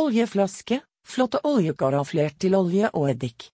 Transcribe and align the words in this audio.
Oljeflaske, 0.00 0.80
flotte 1.04 1.42
oljekarafler 1.44 2.32
til 2.40 2.54
olje 2.56 2.88
og 2.96 3.10
eddik. 3.10 3.50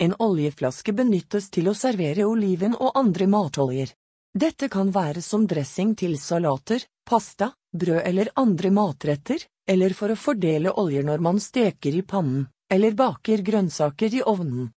En 0.00 0.14
oljeflaske 0.26 0.94
benyttes 0.96 1.50
til 1.52 1.68
å 1.68 1.74
servere 1.76 2.24
oliven 2.24 2.72
og 2.78 2.96
andre 2.96 3.26
matoljer. 3.28 3.92
Dette 4.32 4.70
kan 4.72 4.88
være 4.94 5.20
som 5.22 5.44
dressing 5.50 5.92
til 6.00 6.16
salater, 6.18 6.86
pasta, 7.04 7.50
brød 7.76 8.00
eller 8.00 8.30
andre 8.40 8.70
matretter, 8.72 9.44
eller 9.68 9.92
for 9.98 10.14
å 10.14 10.16
fordele 10.16 10.72
oljer 10.72 11.04
når 11.04 11.26
man 11.28 11.42
steker 11.42 12.00
i 12.00 12.02
pannen, 12.14 12.48
eller 12.72 12.96
baker 12.96 13.44
grønnsaker 13.44 14.16
i 14.16 14.24
ovnen. 14.24 14.72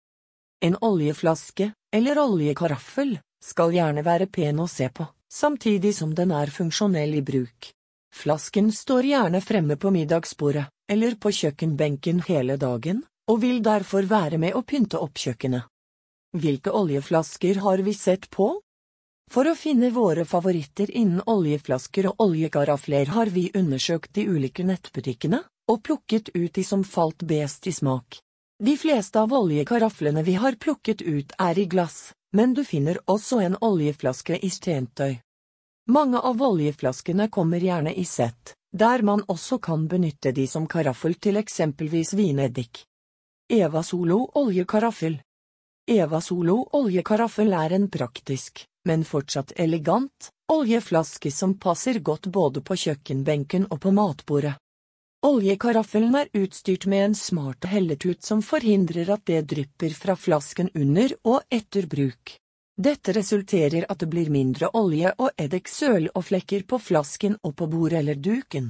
En 0.60 0.76
oljeflaske, 0.82 1.72
eller 1.96 2.20
oljekaraffel, 2.20 3.16
skal 3.40 3.72
gjerne 3.80 4.04
være 4.04 4.28
pen 4.28 4.60
å 4.60 4.68
se 4.68 4.92
på, 4.92 5.08
samtidig 5.32 5.96
som 5.96 6.12
den 6.20 6.36
er 6.36 6.52
funksjonell 6.52 7.16
i 7.16 7.24
bruk. 7.32 7.77
Flasken 8.14 8.72
står 8.72 9.06
gjerne 9.06 9.42
fremme 9.42 9.76
på 9.76 9.92
middagsbordet, 9.92 10.68
eller 10.92 11.16
på 11.16 11.32
kjøkkenbenken 11.32 12.24
hele 12.28 12.58
dagen, 12.58 13.04
og 13.28 13.42
vil 13.42 13.60
derfor 13.64 14.08
være 14.08 14.40
med 14.42 14.56
å 14.56 14.64
pynte 14.64 15.00
opp 15.00 15.20
kjøkkenet. 15.20 15.68
Hvilke 16.38 16.72
oljeflasker 16.72 17.62
har 17.64 17.84
vi 17.84 17.94
sett 17.94 18.30
på? 18.30 18.50
For 19.32 19.48
å 19.50 19.56
finne 19.60 19.90
våre 19.92 20.24
favoritter 20.26 20.92
innen 20.92 21.24
oljeflasker 21.28 22.08
og 22.12 22.24
oljekarafler 22.28 23.12
har 23.12 23.32
vi 23.34 23.50
undersøkt 23.56 24.14
de 24.16 24.28
ulike 24.28 24.64
nettbutikkene 24.64 25.42
og 25.68 25.84
plukket 25.84 26.32
ut 26.36 26.54
de 26.56 26.64
som 26.64 26.84
falt 26.88 27.26
best 27.28 27.68
i 27.68 27.74
smak. 27.76 28.22
De 28.64 28.78
fleste 28.80 29.20
av 29.20 29.34
oljekaraflene 29.36 30.24
vi 30.24 30.38
har 30.40 30.56
plukket 30.56 31.04
ut 31.04 31.36
er 31.38 31.60
i 31.60 31.68
glass, 31.68 32.14
men 32.34 32.56
du 32.56 32.64
finner 32.64 33.00
også 33.06 33.42
en 33.44 33.58
oljeflaske 33.62 34.40
i 34.40 34.50
stentøy. 34.50 35.20
Mange 35.90 36.20
av 36.20 36.42
oljeflaskene 36.42 37.30
kommer 37.32 37.64
gjerne 37.64 37.94
i 37.94 38.04
sett, 38.06 38.54
der 38.76 39.02
man 39.02 39.22
også 39.28 39.58
kan 39.64 39.86
benytte 39.88 40.34
de 40.36 40.44
som 40.48 40.66
karaffel 40.68 41.14
til 41.16 41.38
eksempelvis 41.40 42.12
vineddik. 42.14 42.82
Eva 43.48 43.84
Solo 43.84 44.18
oljekaraffel 44.36 45.16
Eva 45.88 46.20
Solo 46.22 46.58
oljekaraffel 46.76 47.54
er 47.56 47.76
en 47.78 47.86
praktisk, 47.88 48.66
men 48.84 49.06
fortsatt 49.08 49.54
elegant, 49.56 50.28
oljeflaske 50.52 51.32
som 51.32 51.54
passer 51.56 52.02
godt 52.04 52.28
både 52.36 52.60
på 52.68 52.76
kjøkkenbenken 52.76 53.70
og 53.72 53.80
på 53.86 53.94
matbordet. 53.96 54.58
Oljekaraffelen 55.24 56.18
er 56.20 56.34
utstyrt 56.36 56.90
med 56.92 57.06
en 57.06 57.16
smart 57.16 57.64
helletut 57.72 58.28
som 58.28 58.44
forhindrer 58.44 59.14
at 59.16 59.24
det 59.32 59.46
drypper 59.54 59.96
fra 59.96 60.18
flasken 60.20 60.68
under 60.76 61.16
og 61.24 61.48
etter 61.48 61.88
bruk. 61.88 62.36
Dette 62.78 63.14
resulterer 63.14 63.88
at 63.90 64.00
det 64.00 64.08
blir 64.12 64.30
mindre 64.30 64.70
olje 64.78 65.10
og 65.18 65.32
eddiksøl 65.42 66.12
og 66.14 66.28
flekker 66.28 66.68
på 66.70 66.78
flasken 66.78 67.40
og 67.42 67.56
på 67.58 67.66
bordet 67.72 68.04
eller 68.04 68.20
duken. 68.22 68.68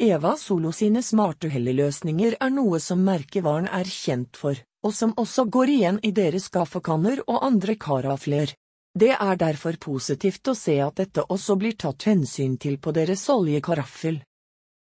Eva 0.00 0.34
Solo 0.40 0.72
sine 0.72 1.02
smarte 1.04 1.50
helleløsninger 1.52 2.38
er 2.40 2.50
noe 2.52 2.80
som 2.80 3.04
merkevaren 3.04 3.68
er 3.68 3.84
kjent 3.84 4.40
for, 4.40 4.56
og 4.84 4.92
som 4.96 5.12
også 5.20 5.44
går 5.52 5.72
igjen 5.74 6.00
i 6.04 6.14
deres 6.16 6.48
kaffekanner 6.52 7.22
og 7.26 7.44
andre 7.44 7.76
karafler. 7.76 8.56
Det 8.96 9.12
er 9.12 9.36
derfor 9.36 9.76
positivt 9.76 10.48
å 10.48 10.56
se 10.56 10.78
at 10.80 10.96
dette 10.96 11.24
også 11.28 11.56
blir 11.60 11.76
tatt 11.76 12.08
hensyn 12.08 12.56
til 12.56 12.78
på 12.80 12.92
deres 12.96 13.28
oljekaraffel. 13.28 14.22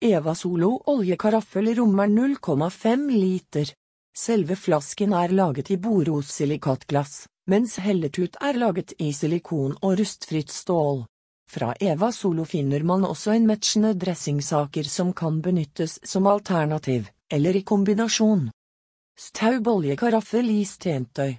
Eva 0.00 0.32
Solo 0.34 0.70
oljekaraffel 0.88 1.74
rommer 1.76 2.08
0,5 2.08 3.10
liter. 3.12 3.72
Selve 4.16 4.56
flasken 4.56 5.12
er 5.12 5.34
laget 5.36 5.70
i 5.70 5.76
borosilikatglass, 5.76 7.26
mens 7.48 7.78
helletut 7.80 8.36
er 8.44 8.58
laget 8.60 8.92
i 9.00 9.12
silikon 9.12 9.76
og 9.82 9.98
rustfritt 10.00 10.52
stål. 10.52 11.06
Fra 11.48 11.72
Eva 11.80 12.12
Solo 12.12 12.44
finner 12.44 12.84
man 12.84 13.06
også 13.08 13.32
en 13.32 13.46
matchende 13.48 13.94
dressingsaker 13.96 14.84
som 14.84 15.14
kan 15.16 15.40
benyttes 15.40 15.96
som 16.04 16.26
alternativ, 16.28 17.08
eller 17.32 17.56
i 17.56 17.62
kombinasjon. 17.62 18.50
Staub 19.18 19.68
oljekaraffel 19.68 20.50
i 20.50 20.64
stentøy 20.64 21.38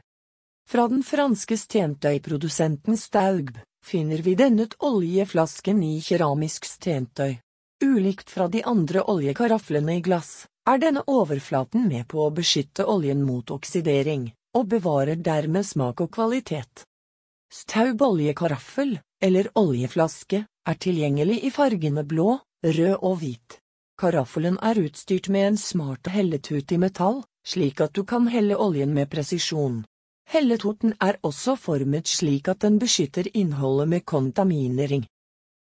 Fra 0.69 0.87
den 0.87 1.03
franske 1.03 1.57
stentøyprodusenten 1.57 2.97
Staug 2.97 3.53
finner 3.85 4.25
vi 4.25 4.33
denne 4.35 4.65
oljeflasken 4.79 5.83
i 5.83 6.01
keramisk 6.01 6.65
stentøy. 6.65 7.37
Ulikt 7.85 8.29
fra 8.29 8.49
de 8.51 8.63
andre 8.67 9.05
oljekaraflene 9.07 9.95
i 9.97 10.01
glass, 10.01 10.47
er 10.67 10.81
denne 10.81 11.05
overflaten 11.07 11.87
med 11.87 12.09
på 12.11 12.25
å 12.25 12.33
beskytte 12.35 12.83
oljen 12.85 13.21
mot 13.23 13.53
oksidering, 13.55 14.27
og 14.55 14.67
bevarer 14.71 15.19
dermed 15.19 15.65
smak 15.65 16.01
og 16.01 16.11
kvalitet. 16.15 16.85
Staub 17.51 18.01
oljekaraffel 18.01 18.97
eller 19.21 19.49
oljeflaske, 19.55 20.45
er 20.69 20.77
tilgjengelig 20.77 21.39
i 21.47 21.49
fargene 21.51 22.03
blå, 22.05 22.37
rød 22.63 22.95
og 23.01 23.17
hvit. 23.21 23.59
Karaffelen 23.99 24.57
er 24.63 24.79
utstyrt 24.79 25.29
med 25.33 25.47
en 25.47 25.57
smart 25.57 26.07
helletut 26.13 26.71
i 26.71 26.77
metall, 26.79 27.23
slik 27.43 27.81
at 27.81 27.95
du 27.95 28.05
kan 28.07 28.29
helle 28.31 28.55
oljen 28.55 28.93
med 28.93 29.09
presisjon. 29.11 29.81
Helletuten 30.29 30.93
er 31.01 31.17
også 31.25 31.55
formet 31.57 32.07
slik 32.07 32.47
at 32.51 32.61
den 32.61 32.77
beskytter 32.79 33.27
innholdet 33.33 33.89
med 33.89 34.05
kontaminering. 34.05 35.07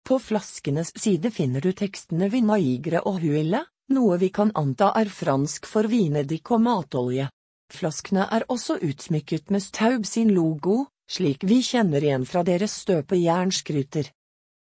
På 0.07 0.19
flaskenes 0.19 0.93
side 0.95 1.31
finner 1.33 1.61
du 1.61 1.71
tekstene 1.73 2.29
vinaigre 2.29 3.01
og 3.01 3.19
huile, 3.25 3.65
noe 3.91 4.17
vi 4.21 4.29
kan 4.29 4.53
anta 4.55 4.91
er 4.95 5.09
fransk 5.09 5.67
for 5.67 5.89
vineddik 5.89 6.51
og 6.51 6.61
matolje. 6.61 7.27
Flaskene 7.71 8.27
er 8.31 8.45
også 8.51 8.77
utsmykket 8.83 9.51
med 9.53 9.63
Staub 9.63 10.05
sin 10.05 10.33
logo, 10.35 10.85
slik 11.11 11.43
vi 11.47 11.61
kjenner 11.63 12.03
igjen 12.03 12.25
fra 12.27 12.43
deres 12.47 12.75
støpejernskryter. 12.83 14.11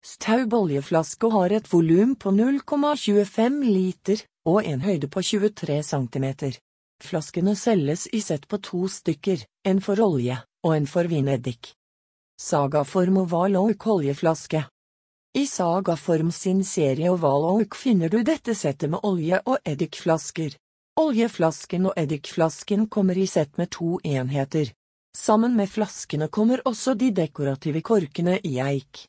Staub 0.06 0.54
oljeflaske 0.54 1.30
har 1.32 1.52
et 1.52 1.68
volum 1.72 2.14
på 2.16 2.30
0,25 2.30 3.62
liter 3.66 4.22
og 4.46 4.62
en 4.64 4.84
høyde 4.84 5.08
på 5.10 5.22
23 5.22 5.80
centimeter. 5.82 6.58
Flaskene 7.02 7.56
selges 7.58 8.06
i 8.14 8.20
sett 8.24 8.46
på 8.48 8.60
to 8.62 8.86
stykker, 8.88 9.42
en 9.66 9.82
for 9.84 10.00
olje 10.00 10.38
og 10.64 10.76
en 10.76 10.86
for 10.88 11.10
vineddik. 11.10 11.74
Sagaform 12.40 13.18
oval 13.24 13.56
oak 13.56 13.86
oljeflaske 13.88 14.62
I 15.36 15.44
Sagaform 15.48 16.30
sin 16.32 16.62
serie 16.64 17.10
oval 17.12 17.48
oak 17.50 17.76
finner 17.76 18.12
du 18.12 18.22
dette 18.22 18.54
settet 18.54 18.92
med 18.92 19.04
olje- 19.04 19.42
og 19.44 19.58
eddikflasker. 19.64 20.56
Oljeflasken 21.00 21.90
og 21.90 21.98
eddikflasken 22.00 22.88
kommer 22.88 23.18
i 23.18 23.26
sett 23.26 23.58
med 23.60 23.70
to 23.70 23.98
enheter, 24.04 24.72
Sammen 25.16 25.56
med 25.56 25.70
flaskene 25.70 26.28
kommer 26.28 26.60
også 26.68 26.92
de 26.94 27.08
dekorative 27.10 27.80
korkene 27.80 28.34
i 28.44 28.58
eik. 28.60 29.06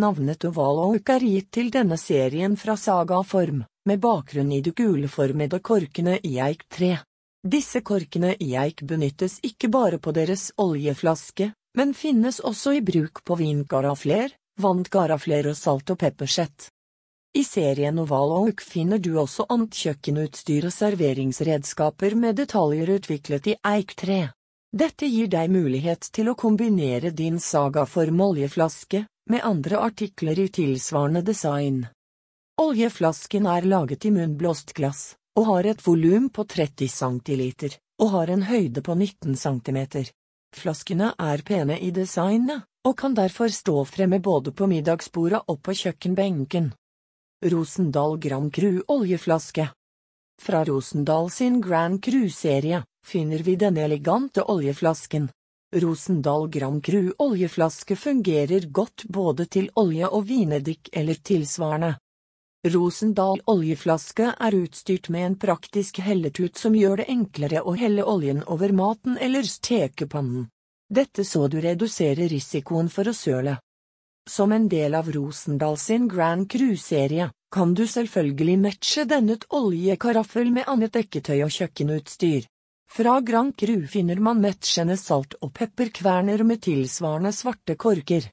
Navnet 0.00 0.44
Oval 0.44 0.80
og 0.82 0.96
Oak 0.96 1.12
er 1.14 1.24
gitt 1.24 1.48
til 1.56 1.70
denne 1.72 1.96
serien 1.96 2.58
fra 2.60 2.74
Saga 2.76 3.22
Form, 3.24 3.62
med 3.88 4.02
bakgrunn 4.04 4.52
i 4.52 4.60
de 4.60 4.74
guleformede 4.76 5.62
korkene 5.64 6.18
i 6.28 6.34
eik 6.44 6.66
tre. 6.68 6.90
Disse 7.40 7.80
korkene 7.80 8.34
i 8.36 8.50
eik 8.60 8.84
benyttes 8.84 9.38
ikke 9.48 9.72
bare 9.72 9.98
på 9.98 10.12
deres 10.12 10.50
oljeflaske, 10.60 11.54
men 11.80 11.96
finnes 11.96 12.42
også 12.44 12.76
i 12.76 12.84
bruk 12.84 13.24
på 13.24 13.38
vingarafler, 13.40 14.36
vanngarafler 14.60 15.54
og 15.54 15.56
salt- 15.56 15.94
og 15.94 16.02
peppersett. 16.04 16.68
I 17.30 17.44
serien 17.44 17.98
Oval 17.98 18.32
Oak 18.34 18.60
finner 18.60 18.98
du 18.98 19.12
også 19.20 19.44
annet 19.54 19.76
kjøkkenutstyr 19.78 20.64
og 20.66 20.72
serveringsredskaper 20.74 22.16
med 22.18 22.40
detaljer 22.40 22.90
utviklet 22.96 23.46
i 23.52 23.54
eik 23.70 23.94
tre. 23.94 24.32
Dette 24.74 25.06
gir 25.06 25.30
deg 25.30 25.52
mulighet 25.54 26.08
til 26.10 26.32
å 26.32 26.34
kombinere 26.34 27.12
din 27.14 27.38
sagaform 27.38 28.18
oljeflaske 28.26 29.04
med 29.30 29.46
andre 29.46 29.78
artikler 29.78 30.42
i 30.42 30.48
tilsvarende 30.50 31.22
design. 31.22 31.84
Oljeflasken 32.58 33.46
er 33.46 33.68
laget 33.76 34.08
i 34.10 34.12
munnblåst 34.16 34.74
glass 34.74 35.14
og 35.38 35.46
har 35.52 35.70
et 35.70 35.86
volum 35.86 36.28
på 36.34 36.48
30 36.50 36.90
centiliter 36.90 37.78
og 38.02 38.10
har 38.16 38.34
en 38.34 38.42
høyde 38.50 38.82
på 38.82 38.98
19 38.98 39.38
centimeter. 39.38 40.10
Flaskene 40.50 41.14
er 41.14 41.46
pene 41.46 41.78
i 41.78 41.94
designet 41.94 42.66
og 42.82 42.98
kan 42.98 43.14
derfor 43.14 43.54
stå 43.54 43.84
fremme 43.86 44.18
både 44.18 44.50
på 44.50 44.66
middagsbordet 44.66 45.44
og 45.46 45.62
på 45.62 45.78
kjøkkenbenken. 45.84 46.72
Rosendal 47.44 48.18
Grand 48.18 48.54
Cru 48.54 48.82
oljeflaske 48.86 49.68
Fra 50.42 50.64
Rosendal 50.64 51.30
sin 51.30 51.60
Grand 51.60 52.04
Cru-serie 52.04 52.82
finner 53.06 53.38
vi 53.38 53.54
denne 53.56 53.80
elegante 53.80 54.42
oljeflasken. 54.42 55.30
Rosendal 55.76 56.48
Grand 56.48 56.84
Cru 56.84 57.14
oljeflaske 57.18 57.96
fungerer 57.96 58.66
godt 58.68 59.04
både 59.08 59.46
til 59.46 59.70
olje 59.74 60.08
og 60.08 60.26
vinedikk 60.28 60.92
eller 60.92 61.14
tilsvarende. 61.14 61.94
Rosendal 62.68 63.40
oljeflaske 63.46 64.34
er 64.36 64.58
utstyrt 64.60 65.08
med 65.08 65.26
en 65.30 65.38
praktisk 65.46 66.02
helletut 66.04 66.60
som 66.60 66.76
gjør 66.76 67.00
det 67.00 67.08
enklere 67.08 67.64
å 67.64 67.72
helle 67.72 68.04
oljen 68.04 68.44
over 68.44 68.76
maten 68.76 69.16
eller 69.16 69.48
stekepannen. 69.48 70.50
Dette 70.92 71.24
så 71.24 71.48
du 71.48 71.56
reduserer 71.64 72.28
risikoen 72.28 72.92
for 72.92 73.08
å 73.08 73.16
søle. 73.16 73.56
Som 74.28 74.52
en 74.52 74.68
del 74.68 74.94
av 74.94 75.12
Rosendal 75.12 75.78
sin 75.78 76.08
Grand 76.08 76.50
Cru-serie, 76.50 77.30
kan 77.50 77.74
du 77.74 77.86
selvfølgelig 77.86 78.58
matche 78.58 79.04
denne 79.04 79.36
oljekaraffel 79.48 80.52
med 80.54 80.68
annet 80.70 80.92
dekketøy 80.94 81.40
og 81.44 81.54
kjøkkenutstyr. 81.54 82.46
Fra 82.90 83.20
Grand 83.20 83.54
Cru 83.56 83.86
finner 83.86 84.20
man 84.20 84.40
matchende 84.42 84.96
salt- 84.98 85.38
og 85.40 85.52
pepperkverner 85.54 86.42
med 86.44 86.62
tilsvarende 86.66 87.32
svarte 87.32 87.76
korker. 87.78 88.28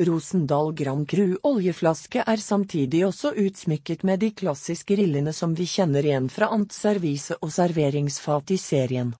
Rosendal 0.00 0.72
Grand 0.74 1.08
Cru 1.10 1.36
oljeflaske 1.42 2.22
er 2.26 2.40
samtidig 2.40 3.02
også 3.06 3.34
utsmykket 3.36 4.04
med 4.06 4.22
de 4.22 4.30
klassiske 4.30 4.96
rillene 4.96 5.34
som 5.36 5.54
vi 5.58 5.66
kjenner 5.66 6.06
igjen 6.06 6.30
fra 6.30 6.48
antservise 6.54 7.36
og 7.42 7.52
serveringsfat 7.52 8.54
i 8.54 8.58
serien. 8.62 9.12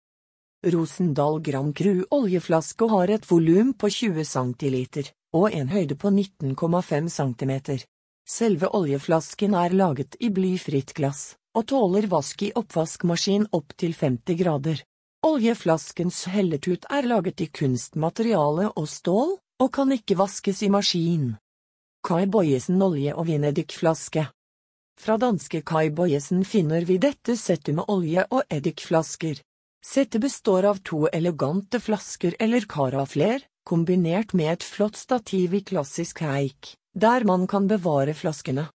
Rosendal 0.64 1.40
Grand 1.42 1.74
Cru 1.76 2.04
oljeflaske 2.10 2.88
har 2.94 3.10
et 3.10 3.30
volum 3.30 3.74
på 3.74 3.90
20 3.90 4.24
cm 4.24 4.78
og 5.36 5.52
en 5.54 5.68
høyde 5.70 5.96
på 5.96 6.10
19,5 6.10 7.08
cm. 7.08 7.52
Selve 8.28 8.70
oljeflasken 8.76 9.54
er 9.54 9.74
laget 9.74 10.16
i 10.20 10.30
blyfritt 10.30 10.94
glass 10.94 11.34
og 11.56 11.66
tåler 11.72 12.06
vask 12.10 12.42
i 12.46 12.52
oppvaskmaskin 12.54 13.48
opp 13.56 13.74
til 13.80 13.94
50 13.96 14.38
grader. 14.38 14.82
Oljeflaskens 15.26 16.24
helletut 16.32 16.86
er 16.88 17.08
laget 17.10 17.42
i 17.44 17.48
kunstmateriale 17.52 18.70
og 18.70 18.86
stål, 18.88 19.34
og 19.60 19.72
kan 19.74 19.90
ikke 19.92 20.16
vaskes 20.16 20.62
i 20.64 20.70
maskin. 20.72 21.34
Kai 22.06 22.24
Boyesen 22.26 22.80
olje- 22.80 23.12
og 23.12 23.26
vindedikkflaske 23.28 24.24
Fra 25.00 25.16
danske 25.20 25.60
Kai 25.66 25.90
Boyesen 25.90 26.44
finner 26.44 26.86
vi 26.88 26.96
dette 26.96 27.36
settet 27.36 27.74
med 27.74 27.84
olje- 27.88 28.24
og 28.30 28.42
eddikflasker. 28.48 29.42
Settet 29.84 30.20
består 30.20 30.64
av 30.70 30.80
to 30.84 31.06
elegante 31.12 31.80
flasker 31.80 32.36
eller 32.40 32.64
karafler, 32.68 33.44
kombinert 33.64 34.32
med 34.32 34.52
et 34.52 34.66
flott 34.66 34.96
stativ 34.96 35.54
i 35.54 35.60
klassisk 35.60 36.22
eik, 36.22 36.74
der 36.94 37.24
man 37.24 37.46
kan 37.46 37.68
bevare 37.70 38.14
flaskene. 38.14 38.68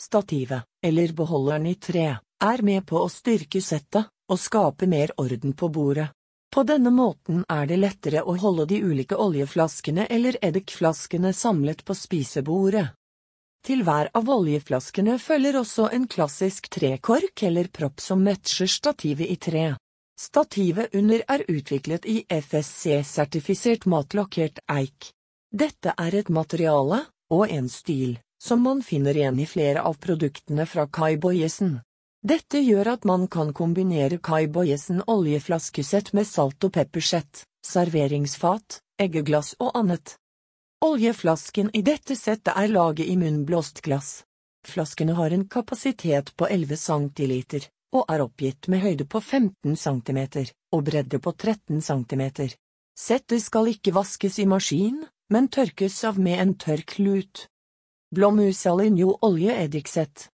Stativet, 0.00 0.64
eller 0.82 1.12
beholderen 1.12 1.66
i 1.66 1.74
tre, 1.74 2.08
er 2.42 2.62
med 2.62 2.86
på 2.86 2.98
å 3.02 3.10
styrke 3.12 3.60
settet 3.62 4.08
og 4.30 4.40
skape 4.40 4.88
mer 4.90 5.12
orden 5.20 5.52
på 5.52 5.68
bordet. 5.68 6.08
På 6.52 6.64
denne 6.68 6.90
måten 6.92 7.44
er 7.48 7.68
det 7.68 7.78
lettere 7.80 8.24
å 8.28 8.34
holde 8.36 8.66
de 8.68 8.82
ulike 8.84 9.16
oljeflaskene 9.16 10.04
eller 10.12 10.36
eddikflaskene 10.44 11.32
samlet 11.32 11.80
på 11.84 11.96
spisebordet. 11.96 12.90
Til 13.62 13.84
hver 13.86 14.10
av 14.18 14.28
oljeflaskene 14.28 15.16
følger 15.22 15.56
også 15.60 15.86
en 15.94 16.08
klassisk 16.10 16.66
trekork 16.74 17.44
eller 17.46 17.70
propp 17.72 18.02
som 18.02 18.24
matcher 18.26 18.68
stativet 18.68 19.30
i 19.30 19.38
tre. 19.38 19.66
Stativet 20.22 20.94
under 20.94 21.22
er 21.28 21.42
utviklet 21.50 22.04
i 22.06 22.20
FSC-sertifisert 22.30 23.88
matlakkert 23.90 24.60
eik. 24.70 25.08
Dette 25.50 25.94
er 25.98 26.14
et 26.14 26.28
materiale, 26.30 27.00
og 27.34 27.50
en 27.50 27.66
stil, 27.68 28.20
som 28.38 28.62
man 28.62 28.84
finner 28.86 29.18
igjen 29.18 29.40
i 29.42 29.48
flere 29.50 29.82
av 29.82 29.98
produktene 30.04 30.68
fra 30.70 30.86
Kai 30.86 31.16
Boyesen. 31.24 31.80
Dette 32.22 32.62
gjør 32.62 32.92
at 32.92 33.08
man 33.10 33.26
kan 33.26 33.50
kombinere 33.50 34.20
Kai 34.22 34.46
Boyesen 34.46 35.02
oljeflaskesett 35.10 36.12
med 36.14 36.30
salt- 36.30 36.70
og 36.70 36.76
peppersett, 36.78 37.42
serveringsfat, 37.66 38.78
eggeglass 39.02 39.56
og 39.58 39.74
annet. 39.82 40.16
Oljeflasken 40.86 41.74
i 41.74 41.82
dette 41.82 42.14
settet 42.14 42.54
er 42.54 42.70
laget 42.70 43.10
i 43.10 43.18
munnblåst 43.18 43.82
glass. 43.82 44.20
Flaskene 44.70 45.18
har 45.18 45.34
en 45.34 45.48
kapasitet 45.50 46.36
på 46.38 46.46
11 46.46 46.78
centiliter, 46.78 47.66
og 47.92 48.08
er 48.08 48.24
oppgitt 48.24 48.68
med 48.72 48.82
høyde 48.84 49.06
på 49.06 49.20
15 49.20 49.76
cm 49.76 50.20
og 50.72 50.84
bredde 50.84 51.20
på 51.20 51.32
13 51.32 51.80
cm. 51.80 52.24
Settet 52.98 53.42
skal 53.44 53.70
ikke 53.72 53.94
vaskes 53.96 54.38
i 54.38 54.48
maskin, 54.48 55.02
men 55.32 55.48
tørkes 55.48 56.02
av 56.04 56.18
med 56.18 56.40
en 56.40 56.54
tørr 56.54 56.84
klut. 56.86 57.46
Blåmus 58.12 58.66
Alinjo 58.68 59.16
oljeeddiksett 59.22 60.28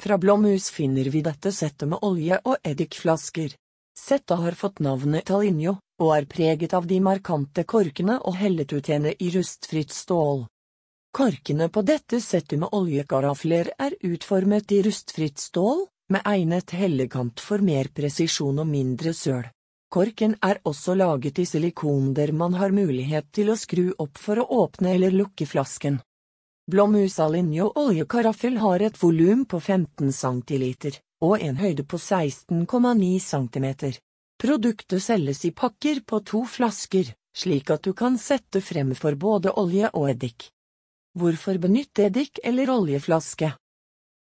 fra 0.00 0.18
Blåmus 0.18 0.70
finner 0.70 1.04
vi 1.04 1.22
dette 1.22 1.52
settet 1.52 1.88
med 1.88 1.98
olje- 2.02 2.40
og 2.44 2.56
eddikflasker. 2.62 3.54
Settet 3.98 4.38
har 4.38 4.52
fått 4.52 4.82
navnet 4.84 5.24
Talinjo, 5.24 5.78
og 6.00 6.10
er 6.16 6.26
preget 6.28 6.74
av 6.76 6.86
de 6.86 7.00
markante 7.00 7.64
korkene 7.64 8.18
og 8.20 8.36
helletutene 8.36 9.14
i 9.18 9.30
rustfritt 9.32 9.94
stål. 9.96 10.44
Korkene 11.16 11.70
på 11.72 11.82
dette 11.82 12.20
settet 12.20 12.60
med 12.60 12.76
oljekarafler 12.76 13.72
er 13.78 13.96
utformet 14.04 14.72
i 14.76 14.82
rustfritt 14.84 15.40
stål, 15.40 15.86
med 16.08 16.22
egnet 16.24 16.70
hellekant 16.70 17.40
for 17.40 17.62
mer 17.64 17.88
presisjon 17.94 18.58
og 18.62 18.68
mindre 18.70 19.12
søl. 19.14 19.46
Korken 19.90 20.34
er 20.42 20.58
også 20.66 20.94
laget 20.98 21.38
i 21.38 21.46
silikon 21.46 22.12
der 22.14 22.32
man 22.32 22.54
har 22.58 22.74
mulighet 22.74 23.30
til 23.32 23.50
å 23.52 23.56
skru 23.56 23.92
opp 24.02 24.18
for 24.18 24.42
å 24.42 24.46
åpne 24.64 24.94
eller 24.96 25.14
lukke 25.14 25.46
flasken. 25.46 26.00
Blåmus 26.66 27.20
Alinjo 27.22 27.68
oljekaraffel 27.78 28.58
har 28.58 28.82
et 28.82 28.96
volum 29.02 29.44
på 29.46 29.60
15 29.60 30.10
centiliter 30.12 30.98
og 31.22 31.38
en 31.40 31.56
høyde 31.60 31.84
på 31.86 32.00
16,9 32.02 33.20
cm. 33.22 33.68
Produktet 34.42 35.02
selges 35.02 35.44
i 35.46 35.52
pakker 35.54 36.02
på 36.04 36.20
to 36.26 36.42
flasker, 36.44 37.14
slik 37.36 37.70
at 37.70 37.86
du 37.86 37.94
kan 37.94 38.18
sette 38.18 38.60
frem 38.60 38.92
for 38.98 39.14
både 39.14 39.54
olje 39.56 39.88
og 39.94 40.10
eddik. 40.10 40.50
Hvorfor 41.16 41.56
benytte 41.62 42.10
eddik 42.10 42.42
eller 42.44 42.74
oljeflaske? 42.74 43.54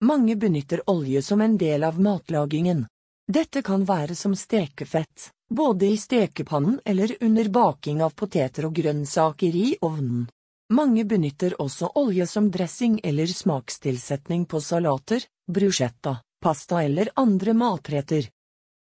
Mange 0.03 0.35
benytter 0.35 0.89
olje 0.89 1.21
som 1.21 1.41
en 1.41 1.57
del 1.57 1.83
av 1.83 1.99
matlagingen. 2.01 2.85
Dette 3.31 3.61
kan 3.61 3.85
være 3.85 4.15
som 4.15 4.35
stekefett, 4.35 5.31
både 5.49 5.85
i 5.85 5.97
stekepannen 5.97 6.79
eller 6.85 7.15
under 7.21 7.49
baking 7.49 8.03
av 8.03 8.09
poteter 8.09 8.67
og 8.67 8.75
grønnsaker 8.75 9.55
i 9.55 9.77
ovnen. 9.81 10.27
Mange 10.73 11.05
benytter 11.05 11.55
også 11.61 11.91
olje 11.95 12.27
som 12.27 12.51
dressing 12.51 12.99
eller 13.03 13.27
smakstilsetning 13.27 14.45
på 14.45 14.61
salater, 14.61 15.23
bruschetta, 15.47 16.17
pasta 16.41 16.83
eller 16.83 17.09
andre 17.15 17.53
matretter. 17.53 18.27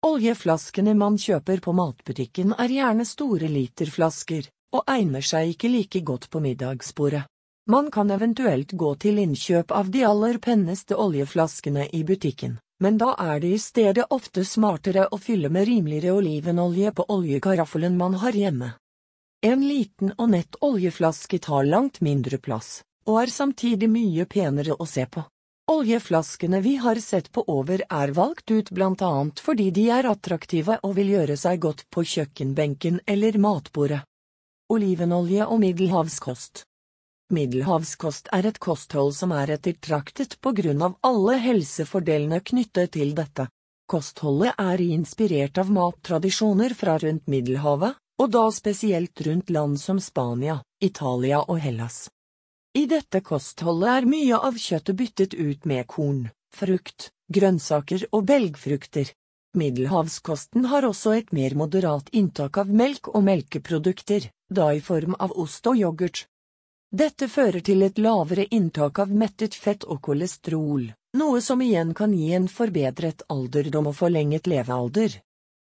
Oljeflaskene 0.06 0.94
man 0.94 1.18
kjøper 1.18 1.60
på 1.64 1.72
matbutikken 1.72 2.54
er 2.58 2.76
gjerne 2.76 3.04
store 3.08 3.48
literflasker, 3.48 4.48
og 4.76 4.88
egner 4.90 5.24
seg 5.24 5.52
ikke 5.52 5.70
like 5.72 6.00
godt 6.00 6.30
på 6.30 6.40
middagsbordet. 6.44 7.24
Man 7.66 7.90
kan 7.90 8.10
eventuelt 8.10 8.72
gå 8.72 8.94
til 8.98 9.20
innkjøp 9.22 9.70
av 9.70 9.90
de 9.94 10.00
aller 10.02 10.38
penneste 10.42 10.96
oljeflaskene 10.98 11.84
i 11.94 12.00
butikken, 12.04 12.56
men 12.82 12.96
da 12.98 13.12
er 13.22 13.38
det 13.38 13.52
i 13.54 13.58
stedet 13.62 14.08
ofte 14.10 14.42
smartere 14.44 15.04
å 15.14 15.18
fylle 15.18 15.46
med 15.46 15.68
rimeligere 15.68 16.16
olivenolje 16.18 16.90
på 16.92 17.06
oljekaraffelen 17.16 17.94
man 17.96 18.16
har 18.18 18.34
hjemme. 18.34 18.72
En 19.46 19.62
liten 19.62 20.10
og 20.16 20.32
nett 20.32 20.58
oljeflaske 20.58 21.38
tar 21.38 21.68
langt 21.68 22.00
mindre 22.00 22.40
plass, 22.42 22.80
og 23.06 23.20
er 23.22 23.30
samtidig 23.30 23.90
mye 23.90 24.26
penere 24.26 24.74
å 24.74 24.86
se 24.86 25.06
på. 25.06 25.22
Oljeflaskene 25.70 26.58
vi 26.66 26.74
har 26.82 26.98
sett 26.98 27.30
på 27.30 27.46
over 27.46 27.86
er 27.86 28.16
valgt 28.18 28.50
ut 28.50 28.74
blant 28.74 29.06
annet 29.06 29.38
fordi 29.38 29.70
de 29.70 29.86
er 30.00 30.10
attraktive 30.10 30.80
og 30.82 30.98
vil 30.98 31.14
gjøre 31.14 31.38
seg 31.38 31.62
godt 31.62 31.86
på 31.94 32.02
kjøkkenbenken 32.16 33.00
eller 33.06 33.38
matbordet. 33.38 34.02
Olivenolje 34.72 35.46
og 35.46 35.62
middelhavskost 35.62 36.66
Middelhavskost 37.32 38.28
er 38.36 38.44
et 38.50 38.58
kosthold 38.60 39.14
som 39.16 39.30
er 39.32 39.54
ettertraktet 39.54 40.34
på 40.44 40.52
grunn 40.58 40.82
av 40.84 40.98
alle 41.08 41.38
helsefordelene 41.40 42.42
knyttet 42.44 42.92
til 42.98 43.14
dette. 43.16 43.46
Kostholdet 43.88 44.52
er 44.60 44.82
inspirert 44.84 45.56
av 45.58 45.70
mattradisjoner 45.72 46.74
fra 46.76 46.98
rundt 47.00 47.30
Middelhavet, 47.32 47.96
og 48.20 48.30
da 48.36 48.42
spesielt 48.52 49.20
rundt 49.24 49.50
land 49.50 49.80
som 49.80 50.00
Spania, 50.00 50.58
Italia 50.80 51.40
og 51.42 51.58
Hellas. 51.64 52.10
I 52.76 52.84
dette 52.88 53.22
kostholdet 53.24 53.88
er 53.94 54.08
mye 54.08 54.36
av 54.36 54.60
kjøttet 54.60 54.96
byttet 54.96 55.34
ut 55.34 55.64
med 55.68 55.86
korn, 55.88 56.26
frukt, 56.52 57.10
grønnsaker 57.32 58.06
og 58.12 58.26
belgfrukter. 58.28 59.08
Middelhavskosten 59.56 60.68
har 60.72 60.84
også 60.88 61.16
et 61.16 61.32
mer 61.36 61.56
moderat 61.56 62.12
inntak 62.12 62.60
av 62.60 62.68
melk 62.72 63.08
og 63.12 63.24
melkeprodukter, 63.24 64.28
da 64.52 64.70
i 64.72 64.84
form 64.84 65.16
av 65.18 65.32
ost 65.36 65.68
og 65.68 65.80
yoghurt. 65.80 66.26
Dette 66.92 67.24
fører 67.24 67.62
til 67.64 67.80
et 67.86 67.96
lavere 68.04 68.44
inntak 68.52 68.98
av 69.00 69.12
mettet 69.16 69.54
fett 69.56 69.84
og 69.88 70.02
kolesterol, 70.04 70.90
noe 71.16 71.38
som 71.40 71.62
igjen 71.64 71.94
kan 71.96 72.12
gi 72.12 72.34
en 72.36 72.48
forbedret 72.52 73.24
alderdom 73.32 73.88
og 73.88 73.96
forlenget 73.96 74.50
levealder. 74.52 75.14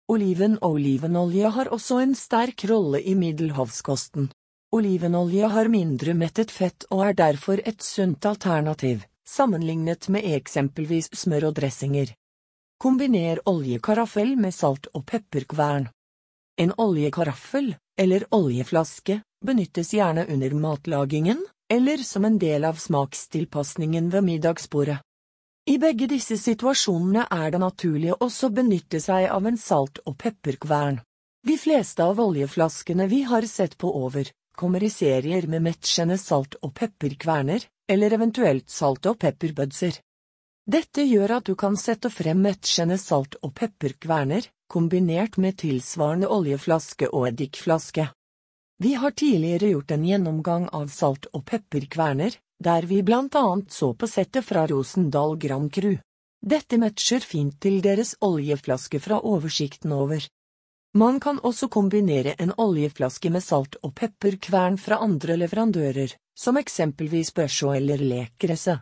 Oliven 0.10 0.58
og 0.58 0.80
olivenolje 0.80 1.52
har 1.54 1.70
også 1.78 2.00
en 2.02 2.16
sterk 2.18 2.66
rolle 2.72 3.04
i 3.06 3.14
middelhavskosten. 3.14 4.32
Olivenolje 4.74 5.54
har 5.54 5.70
mindre 5.70 6.18
mettet 6.18 6.50
fett 6.50 6.88
og 6.90 7.06
er 7.06 7.14
derfor 7.22 7.62
et 7.62 7.86
sunt 7.86 8.26
alternativ, 8.26 9.06
sammenlignet 9.22 10.10
med 10.10 10.26
eksempelvis 10.34 11.14
smør 11.14 11.52
og 11.52 11.60
dressinger. 11.62 12.10
Kombiner 12.82 13.38
oljekaraffel 13.46 14.34
med 14.36 14.58
salt 14.58 14.90
og 14.98 15.06
pepperkvern. 15.06 15.92
En 16.58 16.74
oljekaraffel, 16.78 17.76
eller 17.98 18.26
oljeflaske, 18.30 19.22
benyttes 19.46 19.94
gjerne 19.94 20.26
under 20.30 20.52
matlagingen, 20.54 21.46
eller 21.74 21.98
som 21.98 22.26
en 22.26 22.38
del 22.38 22.66
av 22.66 22.78
smakstilpasningen 22.78 24.10
ved 24.10 24.24
middagsbordet. 24.24 25.00
I 25.66 25.78
begge 25.80 26.10
disse 26.12 26.38
situasjonene 26.38 27.26
er 27.32 27.52
det 27.56 27.62
naturlig 27.64 28.12
å 28.14 28.20
også 28.28 28.52
benytte 28.54 29.00
seg 29.02 29.30
av 29.32 29.48
en 29.48 29.58
salt- 29.58 30.02
og 30.06 30.18
pepperkvern. 30.20 31.00
De 31.48 31.58
fleste 31.58 32.04
av 32.04 32.20
oljeflaskene 32.20 33.08
vi 33.08 33.24
har 33.24 33.48
sett 33.48 33.78
på 33.78 33.90
over, 34.04 34.30
kommer 34.56 34.84
i 34.84 34.92
serier 34.94 35.48
med 35.48 35.64
matchende 35.64 36.18
salt- 36.20 36.60
og 36.62 36.76
pepperkverner, 36.76 37.66
eller 37.90 38.14
eventuelt 38.14 38.70
salt- 38.70 39.10
og 39.10 39.18
pepperbudser. 39.20 39.98
Dette 40.64 41.04
gjør 41.04 41.38
at 41.38 41.48
du 41.50 41.56
kan 41.60 41.76
sette 41.76 42.08
frem 42.10 42.40
matchende 42.46 42.96
salt- 42.98 43.36
og 43.44 43.52
pepperkverner, 43.60 44.46
kombinert 44.72 45.36
med 45.38 45.58
tilsvarende 45.60 46.30
oljeflaske 46.32 47.10
og 47.12 47.28
eddikflaske. 47.34 48.08
Vi 48.80 48.94
har 48.94 49.12
tidligere 49.12 49.74
gjort 49.74 49.92
en 49.92 50.06
gjennomgang 50.08 50.70
av 50.72 50.88
salt- 50.88 51.28
og 51.34 51.44
pepperkverner, 51.46 52.38
der 52.64 52.88
vi 52.88 53.02
blant 53.04 53.36
annet 53.36 53.76
så 53.76 53.92
på 53.94 54.08
settet 54.08 54.48
fra 54.48 54.64
Rosendal 54.68 55.36
Grand 55.38 55.72
Cru. 55.74 55.98
Dette 56.40 56.80
matcher 56.80 57.20
fint 57.20 57.60
til 57.60 57.82
deres 57.84 58.16
oljeflaske 58.22 59.00
fra 59.04 59.20
oversikten 59.20 59.92
over. 59.92 60.24
Man 60.96 61.20
kan 61.20 61.40
også 61.44 61.68
kombinere 61.68 62.36
en 62.40 62.56
oljeflaske 62.58 63.30
med 63.30 63.44
salt- 63.44 63.80
og 63.84 63.96
pepperkvern 64.00 64.78
fra 64.78 65.02
andre 65.04 65.36
leverandører, 65.44 66.16
som 66.40 66.58
eksempelvis 66.58 67.34
børsjå 67.36 67.76
eller 67.76 67.98
Lekresse. 67.98 68.80